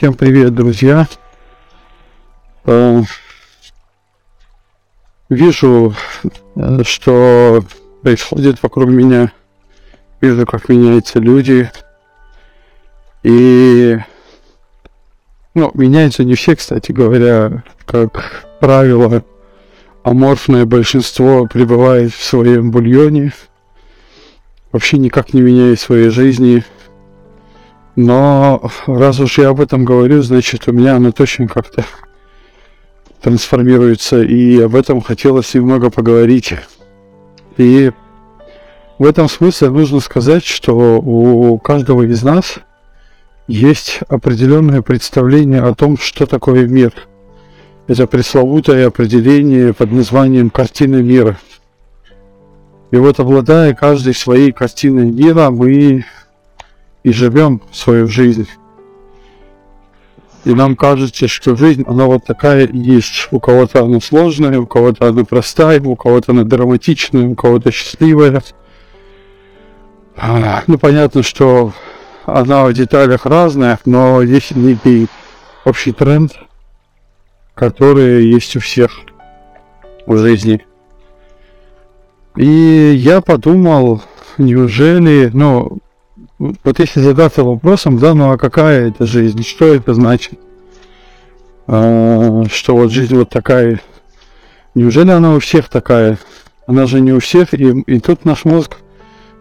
Всем 0.00 0.14
привет, 0.14 0.54
друзья. 0.54 1.06
Э, 2.64 3.02
Вижу, 5.28 5.94
э, 6.56 6.82
что 6.84 7.62
происходит 8.00 8.62
вокруг 8.62 8.88
меня. 8.88 9.30
Вижу, 10.22 10.46
как 10.46 10.70
меняются 10.70 11.18
люди. 11.18 11.70
И 13.24 13.98
ну, 15.52 15.70
меняются 15.74 16.24
не 16.24 16.34
все, 16.34 16.56
кстати 16.56 16.92
говоря, 16.92 17.62
как 17.84 18.46
правило, 18.58 19.22
аморфное 20.02 20.64
большинство 20.64 21.44
пребывает 21.44 22.14
в 22.14 22.24
своем 22.24 22.70
бульоне, 22.70 23.34
вообще 24.72 24.96
никак 24.96 25.34
не 25.34 25.42
меняя 25.42 25.76
своей 25.76 26.08
жизни. 26.08 26.64
Но 27.96 28.70
раз 28.86 29.20
уж 29.20 29.38
я 29.38 29.48
об 29.48 29.60
этом 29.60 29.84
говорю, 29.84 30.22
значит 30.22 30.68
у 30.68 30.72
меня 30.72 30.96
она 30.96 31.12
точно 31.12 31.48
как-то 31.48 31.84
трансформируется, 33.20 34.22
и 34.22 34.60
об 34.60 34.74
этом 34.74 35.00
хотелось 35.00 35.52
немного 35.54 35.90
поговорить. 35.90 36.54
И 37.56 37.90
в 38.98 39.04
этом 39.04 39.28
смысле 39.28 39.70
нужно 39.70 40.00
сказать, 40.00 40.44
что 40.44 41.00
у 41.00 41.58
каждого 41.58 42.02
из 42.02 42.22
нас 42.22 42.60
есть 43.46 44.00
определенное 44.08 44.80
представление 44.80 45.62
о 45.62 45.74
том, 45.74 45.98
что 45.98 46.26
такое 46.26 46.66
мир. 46.66 46.92
Это 47.88 48.06
пресловутое 48.06 48.86
определение 48.86 49.74
под 49.74 49.90
названием 49.90 50.48
«картина 50.48 51.02
мира». 51.02 51.38
И 52.92 52.96
вот 52.96 53.20
обладая 53.20 53.74
каждой 53.74 54.14
своей 54.14 54.52
картиной 54.52 55.10
мира, 55.10 55.50
мы 55.50 56.04
и 57.02 57.12
живем 57.12 57.62
свою 57.72 58.06
жизнь. 58.06 58.48
И 60.44 60.54
нам 60.54 60.74
кажется, 60.74 61.28
что 61.28 61.54
жизнь, 61.54 61.84
она 61.86 62.06
вот 62.06 62.24
такая 62.24 62.66
и 62.66 62.78
есть. 62.78 63.28
У 63.30 63.40
кого-то 63.40 63.84
она 63.84 64.00
сложная, 64.00 64.58
у 64.58 64.66
кого-то 64.66 65.08
она 65.08 65.24
простая, 65.24 65.80
у 65.80 65.96
кого-то 65.96 66.32
она 66.32 66.44
драматичная, 66.44 67.26
у 67.26 67.34
кого-то 67.34 67.70
счастливая. 67.70 68.42
А, 70.16 70.62
ну, 70.66 70.78
понятно, 70.78 71.22
что 71.22 71.72
она 72.24 72.64
в 72.64 72.72
деталях 72.72 73.26
разная, 73.26 73.78
но 73.84 74.22
есть 74.22 74.56
некий 74.56 75.08
общий 75.64 75.92
тренд, 75.92 76.32
который 77.54 78.26
есть 78.26 78.56
у 78.56 78.60
всех 78.60 78.90
в 80.06 80.16
жизни. 80.16 80.64
И 82.36 82.92
я 82.96 83.20
подумал, 83.20 84.02
неужели, 84.38 85.30
ну, 85.34 85.80
вот 86.40 86.78
если 86.78 87.00
задаться 87.00 87.44
вопросом, 87.44 87.98
да, 87.98 88.14
ну 88.14 88.30
а 88.30 88.38
какая 88.38 88.88
это 88.88 89.04
жизнь, 89.04 89.44
что 89.44 89.74
это 89.74 89.92
значит? 89.92 90.40
А, 91.66 92.44
что 92.50 92.74
вот 92.74 92.90
жизнь 92.90 93.14
вот 93.14 93.28
такая, 93.28 93.80
неужели 94.74 95.10
она 95.10 95.34
у 95.34 95.38
всех 95.38 95.68
такая? 95.68 96.18
Она 96.66 96.86
же 96.86 97.00
не 97.00 97.12
у 97.12 97.20
всех, 97.20 97.52
и, 97.52 97.82
и 97.82 98.00
тут 98.00 98.24
наш 98.24 98.46
мозг 98.46 98.78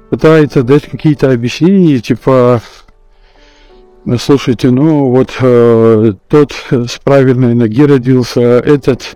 пытается 0.10 0.62
дать 0.64 0.90
какие-то 0.90 1.32
объяснения, 1.32 2.00
типа, 2.00 2.62
слушайте, 4.18 4.70
ну 4.70 5.10
вот 5.10 5.38
э, 5.40 6.14
тот 6.28 6.54
с 6.70 7.00
правильной 7.00 7.56
ноги 7.56 7.86
родился, 7.86 8.42
этот 8.42 9.16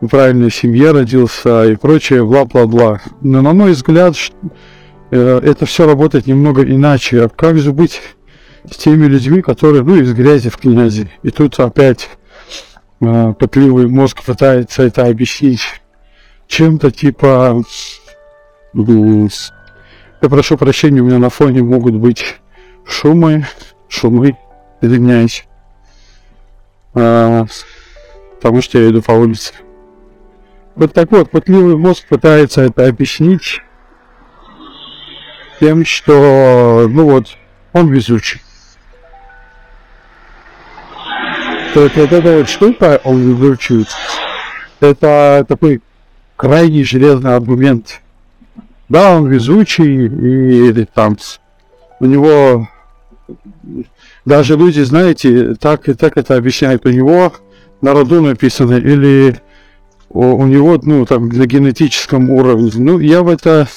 в 0.00 0.08
правильной 0.08 0.50
семье 0.50 0.92
родился 0.92 1.66
и 1.66 1.76
прочее, 1.76 2.24
бла-бла-бла. 2.24 3.02
Но 3.20 3.42
на 3.42 3.52
мой 3.52 3.72
взгляд, 3.72 4.16
это 5.16 5.66
все 5.66 5.86
работает 5.86 6.26
немного 6.26 6.62
иначе. 6.62 7.24
А 7.24 7.28
как 7.28 7.58
же 7.58 7.72
быть 7.72 8.00
с 8.70 8.76
теми 8.76 9.06
людьми, 9.06 9.42
которые, 9.42 9.82
ну, 9.82 9.96
из 9.96 10.12
грязи 10.12 10.48
в 10.48 10.56
князи? 10.56 11.10
И 11.22 11.30
тут 11.30 11.58
опять 11.60 12.08
э, 13.00 13.34
пытливый 13.38 13.88
мозг 13.88 14.22
пытается 14.24 14.82
это 14.82 15.06
объяснить 15.06 15.60
чем-то 16.52 16.90
типа 16.90 17.62
я 18.74 20.28
прошу 20.28 20.56
прощения, 20.56 21.00
у 21.00 21.06
меня 21.06 21.18
на 21.18 21.30
фоне 21.30 21.62
могут 21.62 21.94
быть 21.94 22.36
шумы, 22.84 23.46
шумы, 23.88 24.36
извиняюсь. 24.80 25.46
А, 26.94 27.46
потому 28.36 28.60
что 28.62 28.78
я 28.78 28.90
иду 28.90 29.02
по 29.02 29.12
улице. 29.12 29.54
Вот 30.74 30.92
так 30.92 31.10
вот, 31.10 31.30
пытливый 31.30 31.76
мозг 31.76 32.06
пытается 32.08 32.62
это 32.62 32.86
объяснить 32.86 33.62
тем, 35.62 35.84
что, 35.84 36.88
ну 36.90 37.04
вот, 37.04 37.36
он 37.72 37.88
везучий. 37.88 38.42
То 41.72 41.84
есть 41.84 41.96
вот 41.96 42.12
эта 42.12 42.38
вот 42.38 42.48
штука, 42.48 43.00
он 43.04 43.32
везучий, 43.32 43.86
это 44.80 45.46
такой 45.48 45.80
крайне 46.34 46.82
железный 46.82 47.36
аргумент 47.36 48.00
да, 48.88 49.16
он 49.16 49.28
везучий, 49.28 50.06
и, 50.06 50.80
и 50.80 50.84
там 50.84 51.16
у 52.00 52.06
него 52.06 52.68
даже 54.24 54.56
люди, 54.56 54.80
знаете, 54.80 55.54
так 55.54 55.88
и 55.88 55.94
так 55.94 56.16
это 56.16 56.36
объясняют, 56.36 56.84
у 56.86 56.90
него 56.90 57.32
на 57.80 57.92
роду 57.92 58.20
написано, 58.20 58.74
или 58.74 59.40
у, 60.10 60.34
у 60.34 60.46
него, 60.46 60.78
ну, 60.82 61.06
там, 61.06 61.28
на 61.28 61.46
генетическом 61.46 62.30
уровне. 62.30 62.72
Ну, 62.74 62.98
я 62.98 63.22
в 63.22 63.28
это 63.28 63.68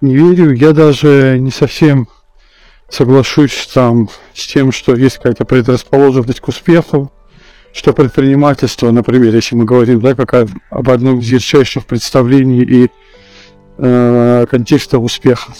не 0.00 0.16
верю, 0.16 0.52
я 0.52 0.72
даже 0.72 1.38
не 1.40 1.50
совсем 1.50 2.08
соглашусь 2.88 3.68
там 3.72 4.08
с 4.34 4.46
тем, 4.46 4.72
что 4.72 4.94
есть 4.94 5.16
какая-то 5.16 5.44
предрасположенность 5.44 6.40
к 6.40 6.48
успеху, 6.48 7.10
что 7.72 7.92
предпринимательство, 7.92 8.90
например, 8.90 9.34
если 9.34 9.54
мы 9.54 9.64
говорим, 9.64 10.00
да, 10.00 10.14
как 10.14 10.48
об 10.70 10.90
одном 10.90 11.18
из 11.18 11.30
ярчайших 11.30 11.86
представлений 11.86 12.62
и 12.62 12.90
э, 13.78 14.46
контекста 14.50 14.98
успеха. 14.98 15.52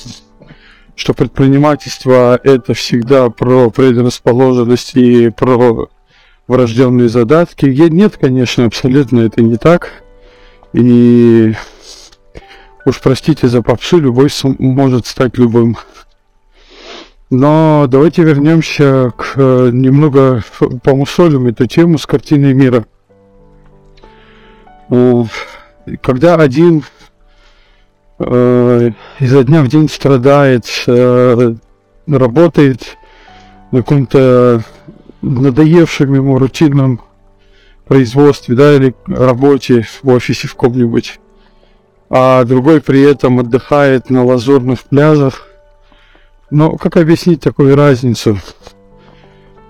Что 0.94 1.12
предпринимательство 1.12 2.40
это 2.42 2.72
всегда 2.72 3.28
про 3.28 3.70
предрасположенность 3.70 4.96
и 4.96 5.28
про 5.28 5.90
врожденные 6.48 7.10
задатки. 7.10 7.66
Нет, 7.66 8.16
конечно, 8.18 8.64
абсолютно 8.64 9.20
это 9.20 9.42
не 9.42 9.58
так. 9.58 9.92
И 10.72 11.54
уж 12.86 13.00
простите 13.00 13.48
за 13.48 13.60
попсу, 13.60 13.98
любой 13.98 14.30
может 14.58 15.06
стать 15.06 15.36
любым. 15.36 15.76
Но 17.28 17.86
давайте 17.88 18.22
вернемся 18.22 19.12
к 19.16 19.32
э, 19.34 19.70
немного 19.72 20.44
помусолим 20.84 21.48
эту 21.48 21.66
тему 21.66 21.98
с 21.98 22.06
картиной 22.06 22.54
мира. 22.54 22.86
Когда 26.00 26.36
один 26.36 26.84
э, 28.20 28.90
изо 29.18 29.42
дня 29.42 29.62
в 29.62 29.68
день 29.68 29.88
страдает, 29.88 30.66
э, 30.86 31.54
работает 32.06 32.96
на 33.72 33.80
каком-то 33.80 34.62
надоевшем 35.22 36.14
ему 36.14 36.38
рутинном 36.38 37.00
производстве, 37.86 38.54
да, 38.54 38.76
или 38.76 38.94
работе 39.08 39.84
в 40.04 40.08
офисе 40.08 40.46
в 40.46 40.54
каком-нибудь, 40.54 41.18
а 42.08 42.44
другой 42.44 42.80
при 42.80 43.02
этом 43.02 43.40
отдыхает 43.40 44.10
на 44.10 44.24
лазурных 44.24 44.80
пляжах. 44.82 45.46
Но 46.50 46.76
как 46.76 46.96
объяснить 46.96 47.40
такую 47.40 47.74
разницу? 47.74 48.38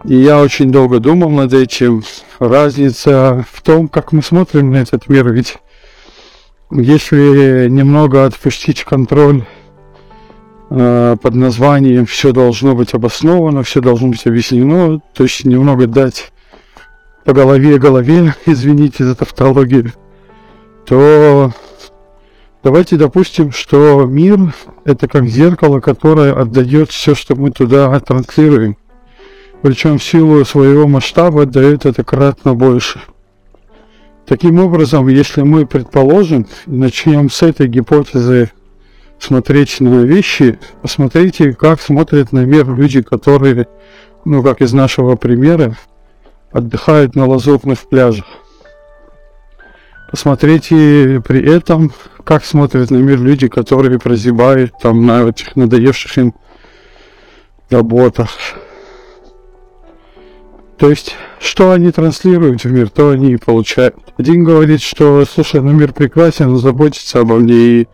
И 0.04 0.16
я 0.16 0.40
очень 0.40 0.70
долго 0.70 1.00
думал 1.00 1.30
над 1.30 1.52
этим. 1.52 2.04
Разница 2.38 3.44
в 3.50 3.62
том, 3.62 3.88
как 3.88 4.12
мы 4.12 4.22
смотрим 4.22 4.70
на 4.70 4.76
этот 4.76 5.08
мир. 5.08 5.32
Ведь 5.32 5.58
если 6.70 7.68
немного 7.68 8.24
отпустить 8.26 8.84
контроль 8.84 9.44
э, 10.70 11.16
под 11.20 11.34
названием 11.34 12.06
«все 12.06 12.32
должно 12.32 12.74
быть 12.74 12.92
обосновано», 12.92 13.62
«все 13.62 13.80
должно 13.80 14.08
быть 14.08 14.26
объяснено», 14.26 15.00
то 15.14 15.22
есть 15.22 15.44
немного 15.44 15.86
дать 15.86 16.32
по 17.24 17.32
голове 17.32 17.78
голове, 17.78 18.34
извините 18.46 19.04
за 19.04 19.14
тавтологию, 19.14 19.92
то 20.86 21.52
давайте 22.66 22.96
допустим, 22.96 23.52
что 23.52 24.04
мир– 24.06 24.52
это 24.84 25.06
как 25.06 25.26
зеркало, 25.26 25.78
которое 25.80 26.32
отдает 26.32 26.90
все, 26.90 27.14
что 27.14 27.36
мы 27.36 27.52
туда 27.52 27.98
транслируем. 28.00 28.76
Причем 29.62 29.98
в 29.98 30.04
силу 30.04 30.44
своего 30.44 30.88
масштаба 30.88 31.42
отдает 31.42 31.86
это 31.86 32.02
кратно 32.04 32.54
больше– 32.54 33.00
Таким 34.26 34.58
образом, 34.58 35.06
если 35.06 35.42
мы 35.42 35.66
предположим, 35.66 36.48
начнем 36.66 37.30
с 37.30 37.42
этой 37.42 37.68
гипотезы 37.68 38.50
смотреть 39.20 39.78
на 39.78 40.02
вещи, 40.02 40.58
посмотрите, 40.82 41.52
как 41.52 41.80
смотрят 41.80 42.32
на 42.32 42.44
мир 42.44 42.68
люди, 42.74 43.02
которые, 43.02 43.68
ну, 44.24 44.42
как 44.42 44.62
из 44.62 44.72
нашего 44.72 45.14
примера, 45.14 45.76
отдыхают 46.50 47.14
на 47.14 47.26
лазурных 47.26 47.78
пляжах. 47.88 48.26
Посмотрите 50.10 51.22
при 51.26 51.42
этом, 51.42 51.92
как 52.24 52.44
смотрят 52.44 52.90
на 52.90 52.96
мир 52.96 53.20
люди, 53.20 53.48
которые 53.48 53.98
прозябают 53.98 54.72
там 54.80 55.04
на 55.04 55.28
этих 55.28 55.56
надоевших 55.56 56.18
им 56.18 56.34
работах. 57.70 58.30
То 60.78 60.90
есть, 60.90 61.16
что 61.40 61.72
они 61.72 61.90
транслируют 61.90 62.62
в 62.62 62.70
мир, 62.70 62.90
то 62.90 63.10
они 63.10 63.32
и 63.32 63.36
получают. 63.36 63.96
Один 64.18 64.44
говорит, 64.44 64.82
что, 64.82 65.24
слушай, 65.24 65.60
ну 65.60 65.72
мир 65.72 65.92
прекрасен, 65.92 66.50
он 66.50 66.58
заботится 66.58 67.20
обо 67.20 67.36
мне 67.36 67.54
и 67.54 67.88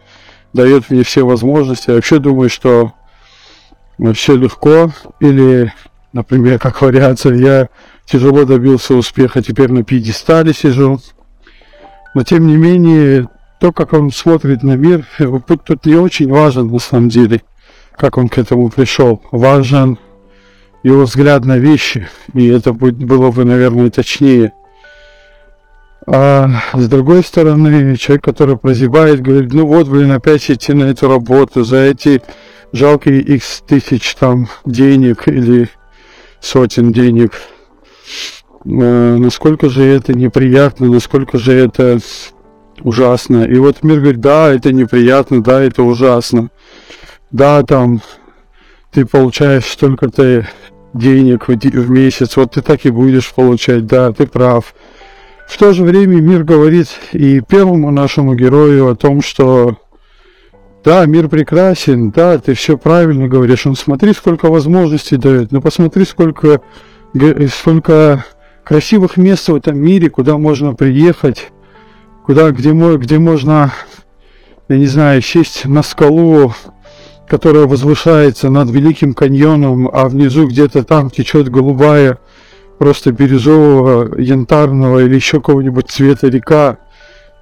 дает 0.52 0.90
мне 0.90 1.04
все 1.04 1.24
возможности. 1.24 1.90
Я 1.90 1.94
вообще 1.94 2.18
думаю, 2.18 2.50
что 2.50 2.92
все 4.14 4.36
легко. 4.36 4.92
Или, 5.20 5.72
например, 6.12 6.58
как 6.58 6.82
вариация, 6.82 7.34
я 7.34 7.68
тяжело 8.04 8.44
добился 8.44 8.94
успеха, 8.94 9.42
теперь 9.42 9.70
на 9.70 9.84
пьедестале 9.84 10.52
сижу. 10.52 11.00
Но, 12.14 12.22
тем 12.24 12.46
не 12.46 12.56
менее, 12.56 13.28
то, 13.60 13.72
как 13.72 13.92
он 13.92 14.10
смотрит 14.10 14.62
на 14.62 14.76
мир, 14.76 15.06
путь 15.46 15.64
тут 15.64 15.86
не 15.86 15.94
очень 15.94 16.28
важен 16.28 16.68
на 16.68 16.78
самом 16.78 17.08
деле, 17.08 17.42
как 17.96 18.18
он 18.18 18.28
к 18.28 18.38
этому 18.38 18.68
пришел. 18.70 19.22
Важен 19.30 19.98
его 20.82 21.02
взгляд 21.04 21.44
на 21.44 21.58
вещи, 21.58 22.08
и 22.34 22.48
это 22.48 22.72
было 22.72 23.30
бы, 23.30 23.44
наверное, 23.44 23.90
точнее. 23.90 24.52
А 26.06 26.50
с 26.74 26.88
другой 26.88 27.22
стороны, 27.22 27.96
человек, 27.96 28.24
который 28.24 28.56
прозябает, 28.58 29.20
говорит, 29.20 29.52
ну 29.52 29.66
вот, 29.66 29.88
блин, 29.88 30.10
опять 30.10 30.50
идти 30.50 30.72
на 30.72 30.84
эту 30.84 31.08
работу 31.08 31.62
за 31.62 31.76
эти 31.76 32.20
жалкие 32.72 33.20
x 33.20 33.62
тысяч 33.66 34.16
там 34.16 34.48
денег 34.64 35.28
или 35.28 35.68
сотен 36.40 36.92
денег. 36.92 37.32
А, 38.64 39.16
насколько 39.16 39.68
же 39.68 39.84
это 39.84 40.12
неприятно, 40.14 40.88
насколько 40.88 41.38
же 41.38 41.52
это 41.52 41.98
ужасно. 42.80 43.44
И 43.44 43.56
вот 43.56 43.82
мир 43.82 44.00
говорит, 44.00 44.20
да, 44.20 44.52
это 44.52 44.72
неприятно, 44.72 45.42
да, 45.42 45.62
это 45.62 45.82
ужасно. 45.82 46.50
Да, 47.30 47.62
там 47.62 48.02
ты 48.92 49.06
получаешь 49.06 49.64
столько-то 49.64 50.46
денег 50.92 51.48
в 51.48 51.90
месяц, 51.90 52.36
вот 52.36 52.52
ты 52.52 52.60
так 52.60 52.84
и 52.84 52.90
будешь 52.90 53.32
получать, 53.32 53.86
да, 53.86 54.12
ты 54.12 54.26
прав. 54.26 54.74
В 55.48 55.58
то 55.58 55.72
же 55.72 55.84
время 55.84 56.20
мир 56.20 56.44
говорит 56.44 56.88
и 57.12 57.40
первому 57.40 57.90
нашему 57.90 58.34
герою 58.34 58.90
о 58.90 58.94
том, 58.94 59.22
что 59.22 59.78
да, 60.84 61.06
мир 61.06 61.28
прекрасен, 61.28 62.10
да, 62.10 62.38
ты 62.38 62.54
все 62.54 62.76
правильно 62.76 63.28
говоришь, 63.28 63.66
он 63.66 63.76
смотри, 63.76 64.12
сколько 64.12 64.50
возможностей 64.50 65.16
дает, 65.16 65.52
но 65.52 65.60
посмотри, 65.60 66.04
сколько, 66.04 66.60
сколько 67.54 68.24
красивых 68.64 69.16
мест 69.16 69.48
в 69.48 69.54
этом 69.54 69.78
мире, 69.78 70.10
куда 70.10 70.38
можно 70.38 70.74
приехать, 70.74 71.50
куда, 72.24 72.50
где, 72.50 72.72
где 72.72 73.18
можно, 73.18 73.72
я 74.68 74.76
не 74.76 74.86
знаю, 74.86 75.22
сесть 75.22 75.64
на 75.64 75.82
скалу, 75.82 76.54
которая 77.28 77.66
возвышается 77.66 78.50
над 78.50 78.70
Великим 78.70 79.14
каньоном, 79.14 79.88
а 79.92 80.08
внизу 80.08 80.46
где-то 80.46 80.84
там 80.84 81.10
течет 81.10 81.48
голубая, 81.48 82.18
просто 82.78 83.12
бирюзового, 83.12 84.18
янтарного 84.18 85.04
или 85.04 85.14
еще 85.14 85.38
какого-нибудь 85.38 85.90
цвета 85.90 86.28
река. 86.28 86.78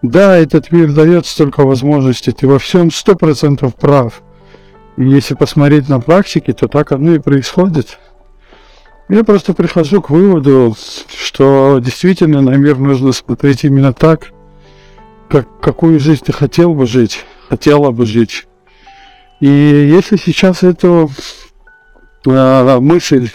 Да, 0.03 0.37
этот 0.37 0.71
мир 0.73 0.93
дает 0.93 1.27
столько 1.27 1.65
возможностей, 1.65 2.33
ты 2.33 2.47
во 2.47 2.59
всем 2.59 2.91
сто 2.91 3.15
процентов 3.15 3.75
прав. 3.75 4.23
И 4.97 5.05
если 5.05 5.35
посмотреть 5.35 5.89
на 5.89 6.01
практике, 6.01 6.53
то 6.53 6.69
так 6.69 6.93
оно 6.93 7.15
и 7.15 7.19
происходит. 7.19 7.99
Я 9.11 9.25
просто 9.25 9.55
прихожу 9.55 10.01
к 10.01 10.11
выводу, 10.11 10.77
что 11.09 11.81
действительно 11.83 12.43
на 12.43 12.51
мир 12.51 12.79
нужно 12.79 13.11
смотреть 13.11 13.65
именно 13.65 13.93
так, 13.93 14.29
как, 15.29 15.49
какую 15.61 15.99
жизнь 15.99 16.23
ты 16.25 16.33
хотел 16.33 16.75
бы 16.75 16.87
жить, 16.87 17.25
хотела 17.49 17.91
бы 17.91 18.07
жить. 18.07 18.47
И 19.41 19.49
если 19.49 20.17
сейчас 20.17 20.63
эту 20.63 21.11
э, 22.25 22.79
мысль 22.79 23.31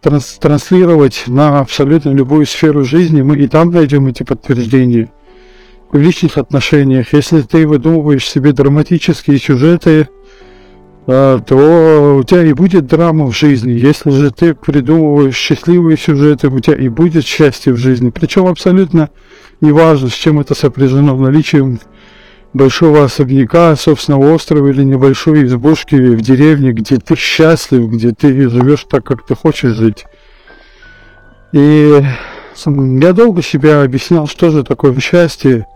транс 0.00 0.38
транслировать 0.40 1.24
на 1.26 1.58
абсолютно 1.58 2.10
любую 2.10 2.46
сферу 2.46 2.84
жизни, 2.84 3.22
мы 3.22 3.36
и 3.36 3.48
там 3.48 3.72
найдем 3.72 4.06
эти 4.06 4.22
подтверждения. 4.22 5.10
В 5.90 5.98
личных 5.98 6.38
отношениях, 6.38 7.12
если 7.12 7.40
ты 7.40 7.66
выдумываешь 7.66 8.28
себе 8.28 8.52
драматические 8.52 9.40
сюжеты, 9.40 10.08
то 11.06 12.16
у 12.20 12.22
тебя 12.22 12.44
и 12.44 12.52
будет 12.52 12.86
драма 12.86 13.26
в 13.26 13.36
жизни. 13.36 13.72
Если 13.72 14.10
же 14.10 14.30
ты 14.30 14.54
придумываешь 14.54 15.36
счастливые 15.36 15.96
сюжеты, 15.96 16.48
у 16.48 16.60
тебя 16.60 16.76
и 16.76 16.88
будет 16.88 17.24
счастье 17.24 17.72
в 17.72 17.76
жизни. 17.76 18.10
Причем 18.10 18.46
абсолютно 18.46 19.10
неважно, 19.60 20.08
с 20.08 20.14
чем 20.14 20.40
это 20.40 20.54
сопряжено, 20.54 21.16
наличием 21.16 21.80
большого 22.52 23.04
особняка, 23.04 23.76
собственного 23.76 24.34
острова 24.34 24.68
или 24.68 24.82
небольшой 24.82 25.44
избушки 25.44 25.94
в 25.94 26.20
деревне, 26.20 26.72
где 26.72 26.98
ты 26.98 27.16
счастлив, 27.16 27.88
где 27.88 28.12
ты 28.12 28.48
живешь 28.48 28.86
так, 28.88 29.04
как 29.04 29.24
ты 29.24 29.34
хочешь 29.34 29.76
жить. 29.76 30.06
И 31.52 32.02
я 32.66 33.12
долго 33.12 33.42
себя 33.42 33.82
объяснял, 33.82 34.26
что 34.26 34.50
же 34.50 34.64
такое 34.64 34.98
счастье, 35.00 35.66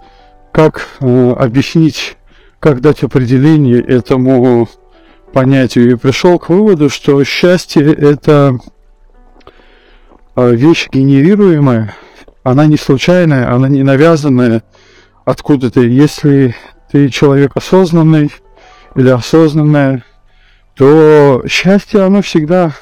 как 0.53 0.87
э, 1.01 1.33
объяснить, 1.33 2.17
как 2.61 2.81
дать 2.81 3.03
определение 3.03 3.81
этому 3.81 4.69
понятию. 5.35 5.91
И 5.91 5.97
пришел 5.97 6.39
к 6.39 6.49
выводу, 6.49 6.89
что 6.89 7.23
счастье 7.25 7.93
это 7.93 8.59
э, 10.37 10.55
вещь 10.55 10.89
генерируемая, 10.91 11.95
она 12.43 12.67
не 12.67 12.77
случайная, 12.77 13.53
она 13.53 13.69
не 13.69 13.83
навязанная, 13.83 14.63
откуда 15.25 15.71
ты. 15.71 15.89
Если 15.89 16.55
ты 16.91 17.09
человек 17.09 17.53
осознанный 17.57 18.33
или 18.95 19.09
осознанная, 19.11 20.05
то 20.75 21.43
счастье, 21.49 22.03
оно 22.03 22.23
всегда 22.23 22.73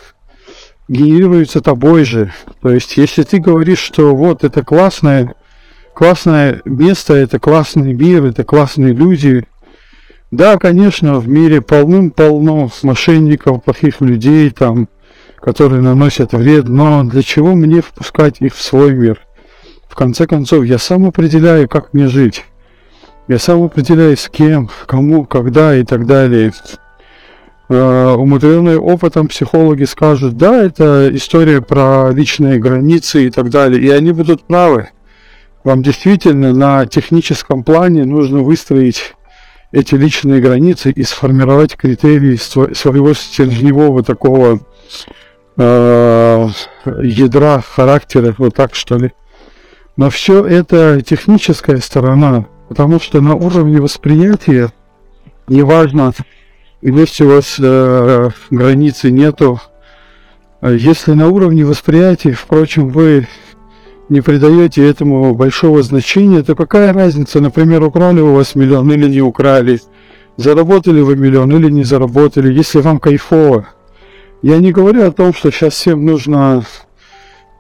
генерируется 0.89 1.61
тобой 1.61 2.05
же. 2.05 2.33
То 2.61 2.71
есть, 2.71 2.97
если 2.97 3.23
ты 3.23 3.39
говоришь, 3.39 3.79
что 3.79 4.15
вот 4.15 4.45
это 4.45 4.63
классное, 4.63 5.35
классное 5.95 6.61
место, 6.65 7.15
это 7.15 7.39
классный 7.39 7.95
мир, 7.95 8.25
это 8.27 8.45
классные 8.45 8.93
люди, 8.93 9.47
да, 10.33 10.57
конечно, 10.57 11.21
в 11.21 11.29
мире 11.29 11.61
полным-полно 11.61 12.71
мошенников, 12.83 13.63
плохих 13.63 14.01
людей, 14.01 14.49
там, 14.49 14.89
которые 15.37 15.83
наносят 15.83 16.33
вред, 16.33 16.69
но 16.69 17.05
для 17.05 17.23
чего 17.23 17.55
мне 17.55 17.83
впускать 17.83 18.41
их 18.41 18.55
в 18.55 18.63
свой 18.63 18.95
мир? 18.95 19.21
В 19.87 19.95
конце 19.95 20.27
концов, 20.27 20.65
я 20.65 20.79
сам 20.79 21.05
определяю, 21.05 21.69
как 21.69 21.93
мне 21.93 22.09
жить. 22.09 22.47
Я 23.29 23.39
сам 23.39 23.63
определяю, 23.63 24.17
с 24.17 24.31
кем, 24.31 24.71
кому, 24.87 25.27
когда 25.27 25.77
и 25.77 25.85
так 25.85 26.07
далее. 26.07 26.53
Uh, 27.69 28.15
умудренные 28.15 28.79
опытом 28.79 29.29
психологи 29.29 29.85
скажут, 29.85 30.39
да, 30.39 30.63
это 30.63 31.11
история 31.15 31.61
про 31.61 32.11
личные 32.11 32.59
границы 32.59 33.27
и 33.27 33.31
так 33.31 33.51
далее, 33.51 33.83
и 33.83 33.91
они 33.91 34.13
будут 34.13 34.45
правы. 34.45 34.89
Вам 35.63 35.83
действительно 35.83 36.55
на 36.55 36.87
техническом 36.87 37.65
плане 37.65 38.07
нужно 38.07 38.41
выстроить 38.41 39.15
эти 39.73 39.95
личные 39.95 40.41
границы 40.41 40.91
и 40.91 41.03
сформировать 41.03 41.77
критерии 41.77 42.37
своего 42.37 43.15
стержневого 43.15 44.03
такого 44.05 44.61
э, 45.57 46.49
ядра 47.03 47.61
характера, 47.61 48.35
вот 48.37 48.55
так 48.55 48.75
что 48.75 48.99
ли. 48.99 49.13
Но 49.97 50.11
все 50.11 50.45
это 50.45 51.01
техническая 51.03 51.79
сторона, 51.79 52.47
потому 52.69 53.01
что 53.01 53.21
на 53.21 53.35
уровне 53.35 53.81
восприятия, 53.81 54.73
неважно, 55.49 56.13
если 56.83 57.25
у 57.25 57.31
вас 57.31 57.57
э, 57.59 58.31
границы 58.51 59.11
нету, 59.11 59.61
если 60.61 61.13
на 61.13 61.29
уровне 61.29 61.65
восприятия, 61.65 62.33
впрочем, 62.33 62.89
вы 62.91 63.27
не 64.13 64.21
придаете 64.21 64.87
этому 64.87 65.35
большого 65.35 65.83
значения, 65.83 66.43
то 66.43 66.55
какая 66.55 66.93
разница, 66.93 67.41
например, 67.41 67.83
украли 67.83 68.21
у 68.21 68.35
вас 68.35 68.55
миллион 68.55 68.93
или 68.93 69.09
не 69.09 69.23
украли, 69.23 69.81
заработали 70.37 71.01
вы 71.01 71.17
миллион 71.17 71.51
или 71.57 71.71
не 71.71 71.83
заработали, 71.83 72.53
если 72.53 72.83
вам 72.83 72.99
кайфово. 72.99 73.69
Я 74.43 74.59
не 74.59 74.71
говорю 74.71 75.07
о 75.07 75.13
том, 75.13 75.33
что 75.33 75.51
сейчас 75.51 75.73
всем 75.73 76.05
нужно 76.05 76.63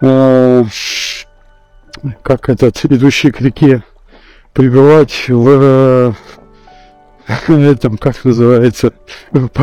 э, 0.02 0.64
как 2.22 2.50
этот 2.50 2.84
идущий 2.84 3.30
к 3.30 3.40
реке, 3.40 3.82
пребывать 4.52 5.24
в 5.28 6.14
этом, 7.48 7.96
как 7.96 8.22
называется, 8.26 8.92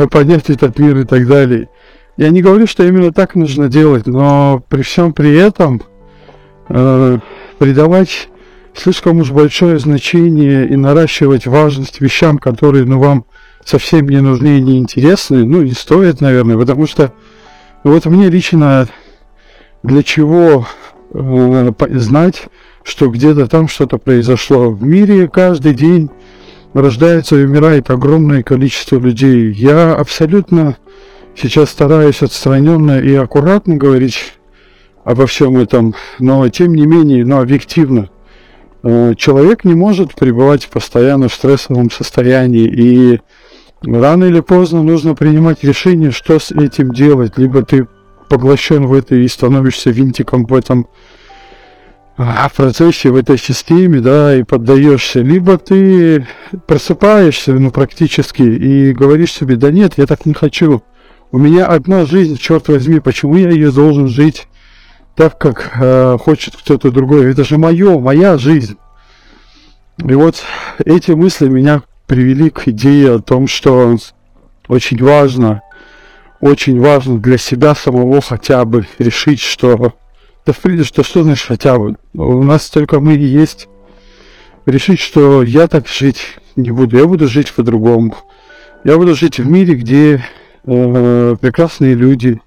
понять 0.09 0.49
этот 0.49 0.79
мир 0.79 0.97
и 0.97 1.03
так 1.03 1.27
далее. 1.27 1.69
Я 2.17 2.29
не 2.29 2.41
говорю, 2.41 2.65
что 2.65 2.83
именно 2.83 3.13
так 3.13 3.35
нужно 3.35 3.69
делать, 3.69 4.07
но 4.07 4.63
при 4.69 4.81
всем 4.81 5.13
при 5.13 5.37
этом 5.37 5.83
э, 6.69 7.19
придавать 7.57 8.29
слишком 8.73 9.19
уж 9.19 9.31
большое 9.31 9.79
значение 9.79 10.67
и 10.67 10.75
наращивать 10.75 11.47
важность 11.47 12.01
вещам, 12.01 12.37
которые 12.37 12.85
ну, 12.85 12.99
вам 12.99 13.25
совсем 13.65 14.07
не 14.07 14.21
нужны 14.21 14.57
и 14.57 14.61
не 14.61 14.79
интересны, 14.79 15.45
ну, 15.45 15.61
не 15.61 15.73
стоит, 15.73 16.21
наверное, 16.21 16.57
потому 16.57 16.87
что 16.87 17.11
вот 17.83 18.05
мне 18.05 18.29
лично 18.29 18.87
для 19.83 20.03
чего 20.03 20.65
Э, 21.11 21.71
знать, 21.91 22.49
что 22.83 23.09
где-то 23.09 23.47
там 23.47 23.67
что-то 23.67 23.97
произошло. 23.97 24.69
В 24.69 24.83
мире 24.83 25.27
каждый 25.27 25.73
день 25.73 26.09
рождается 26.73 27.35
и 27.35 27.45
умирает 27.45 27.89
огромное 27.89 28.43
количество 28.43 28.97
людей. 28.97 29.51
Я 29.51 29.95
абсолютно 29.95 30.77
сейчас 31.35 31.71
стараюсь 31.71 32.21
отстраненно 32.21 32.99
и 32.99 33.15
аккуратно 33.15 33.75
говорить 33.75 34.35
обо 35.03 35.25
всем 35.27 35.57
этом, 35.57 35.95
но 36.19 36.47
тем 36.49 36.73
не 36.75 36.85
менее, 36.85 37.25
но 37.25 37.39
объективно, 37.39 38.09
э, 38.83 39.13
человек 39.15 39.63
не 39.63 39.73
может 39.73 40.15
пребывать 40.15 40.67
постоянно 40.67 41.29
в 41.29 41.33
стрессовом 41.33 41.89
состоянии, 41.89 42.65
и 42.65 43.19
рано 43.83 44.25
или 44.25 44.41
поздно 44.41 44.83
нужно 44.83 45.15
принимать 45.15 45.63
решение, 45.63 46.11
что 46.11 46.39
с 46.39 46.51
этим 46.51 46.91
делать. 46.91 47.37
Либо 47.37 47.63
ты 47.63 47.87
поглощен 48.29 48.85
в 48.85 48.93
это 48.93 49.15
и 49.15 49.27
становишься 49.27 49.89
винтиком 49.89 50.45
в 50.45 50.53
этом 50.53 50.87
а, 52.17 52.49
процессе, 52.49 53.09
в 53.09 53.15
этой 53.15 53.37
системе, 53.37 54.01
да, 54.01 54.35
и 54.35 54.43
поддаешься, 54.43 55.21
либо 55.21 55.57
ты 55.57 56.27
просыпаешься, 56.67 57.53
ну, 57.53 57.71
практически, 57.71 58.41
и 58.41 58.91
говоришь 58.91 59.31
себе, 59.31 59.55
да 59.55 59.71
нет, 59.71 59.93
я 59.95 60.05
так 60.05 60.25
не 60.25 60.33
хочу. 60.33 60.83
У 61.31 61.37
меня 61.37 61.65
одна 61.65 62.05
жизнь, 62.05 62.37
черт 62.37 62.67
возьми, 62.67 62.99
почему 62.99 63.37
я 63.37 63.49
ее 63.49 63.71
должен 63.71 64.09
жить 64.09 64.48
так, 65.19 65.37
как 65.37 65.71
э, 65.77 66.17
хочет 66.17 66.55
кто-то 66.55 66.91
другой? 66.91 67.29
Это 67.29 67.43
же 67.43 67.57
мое, 67.57 67.99
моя 67.99 68.37
жизнь. 68.37 68.77
И 69.97 70.13
вот 70.13 70.41
эти 70.85 71.11
мысли 71.11 71.49
меня 71.49 71.81
привели 72.07 72.49
к 72.49 72.69
идее 72.69 73.15
о 73.15 73.19
том, 73.19 73.45
что 73.45 73.97
очень 74.69 75.03
важно, 75.03 75.61
очень 76.39 76.79
важно 76.79 77.19
для 77.19 77.37
себя 77.37 77.75
самого 77.75 78.21
хотя 78.21 78.63
бы 78.63 78.87
решить, 78.97 79.41
что 79.41 79.93
да, 80.45 80.53
в 80.53 80.59
принципе, 80.59 80.87
что, 80.87 81.03
что 81.03 81.23
значит 81.23 81.47
хотя 81.49 81.77
бы? 81.77 81.97
У 82.13 82.41
нас 82.43 82.69
только 82.69 83.01
мы 83.01 83.15
и 83.15 83.25
есть. 83.25 83.67
Решить, 84.65 85.01
что 85.01 85.43
я 85.43 85.67
так 85.67 85.89
жить 85.89 86.37
не 86.55 86.71
буду, 86.71 86.95
я 86.95 87.03
буду 87.03 87.27
жить 87.27 87.51
по-другому. 87.51 88.15
Я 88.85 88.95
буду 88.95 89.15
жить 89.15 89.37
в 89.37 89.45
мире, 89.45 89.75
где 89.75 90.23
э, 90.63 91.35
прекрасные 91.41 91.95
люди, 91.95 92.39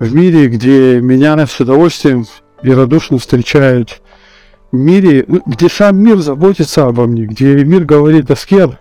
в 0.00 0.14
мире, 0.14 0.48
где 0.48 1.00
меня 1.00 1.46
с 1.46 1.60
удовольствием 1.60 2.26
и 2.62 2.72
радушно 2.72 3.18
встречают, 3.18 4.00
в 4.72 4.76
мире, 4.76 5.24
ну, 5.28 5.42
где 5.46 5.68
сам 5.68 5.98
мир 5.98 6.18
заботится 6.18 6.86
обо 6.86 7.06
мне, 7.06 7.26
где 7.26 7.64
мир 7.64 7.84
говорит, 7.84 8.30
Аскер, 8.30 8.80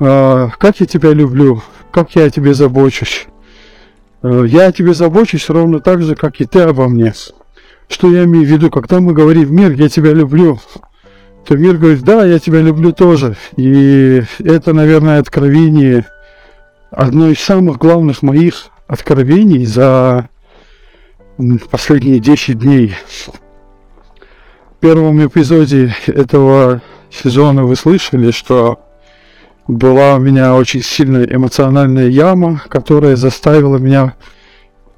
э, 0.00 0.48
как 0.58 0.80
я 0.80 0.86
тебя 0.86 1.12
люблю, 1.12 1.62
как 1.92 2.16
я 2.16 2.24
о 2.24 2.30
тебе 2.30 2.54
забочусь. 2.54 3.28
Э, 4.22 4.44
я 4.48 4.66
о 4.66 4.72
тебе 4.72 4.94
забочусь 4.94 5.48
ровно 5.48 5.80
так 5.80 6.02
же, 6.02 6.16
как 6.16 6.40
и 6.40 6.44
ты 6.44 6.60
обо 6.60 6.88
мне. 6.88 7.14
Что 7.88 8.10
я 8.10 8.24
имею 8.24 8.46
в 8.46 8.48
виду, 8.48 8.70
когда 8.70 9.00
мы 9.00 9.12
говорим 9.12 9.54
«Мир, 9.54 9.72
я 9.72 9.88
тебя 9.88 10.12
люблю», 10.12 10.58
то 11.44 11.56
мир 11.56 11.76
говорит 11.76 12.02
«Да, 12.02 12.24
я 12.24 12.38
тебя 12.38 12.60
люблю 12.60 12.92
тоже». 12.92 13.36
И 13.56 14.22
это, 14.38 14.72
наверное, 14.72 15.20
откровение, 15.20 16.06
одно 16.90 17.28
из 17.28 17.38
самых 17.40 17.78
главных 17.78 18.22
моих 18.22 18.70
откровений 18.90 19.64
за 19.66 20.28
последние 21.70 22.18
10 22.18 22.58
дней. 22.58 22.94
В 23.28 24.80
первом 24.80 25.24
эпизоде 25.24 25.94
этого 26.08 26.82
сезона 27.08 27.62
вы 27.62 27.76
слышали, 27.76 28.32
что 28.32 28.80
была 29.68 30.16
у 30.16 30.18
меня 30.18 30.56
очень 30.56 30.82
сильная 30.82 31.24
эмоциональная 31.24 32.08
яма, 32.08 32.62
которая 32.68 33.14
заставила 33.14 33.76
меня 33.76 34.14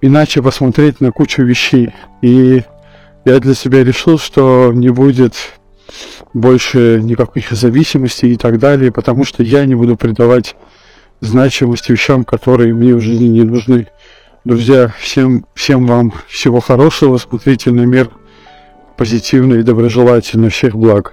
иначе 0.00 0.40
посмотреть 0.40 1.02
на 1.02 1.12
кучу 1.12 1.42
вещей. 1.42 1.90
И 2.22 2.62
я 3.26 3.40
для 3.40 3.54
себя 3.54 3.84
решил, 3.84 4.18
что 4.18 4.72
не 4.72 4.88
будет 4.88 5.34
больше 6.32 7.00
никаких 7.02 7.50
зависимостей 7.50 8.32
и 8.32 8.36
так 8.36 8.58
далее, 8.58 8.90
потому 8.90 9.24
что 9.24 9.42
я 9.42 9.66
не 9.66 9.74
буду 9.74 9.96
придавать 9.96 10.56
значимость 11.22 11.88
вещам, 11.88 12.24
которые 12.24 12.74
мне 12.74 12.94
в 12.94 13.00
жизни 13.00 13.28
не 13.28 13.42
нужны. 13.44 13.86
Друзья, 14.44 14.92
всем, 15.00 15.46
всем 15.54 15.86
вам 15.86 16.12
всего 16.28 16.60
хорошего, 16.60 17.16
смотрите 17.16 17.70
на 17.70 17.82
мир 17.82 18.10
позитивно 18.96 19.54
и 19.54 19.62
доброжелательно. 19.62 20.50
Всех 20.50 20.76
благ. 20.76 21.12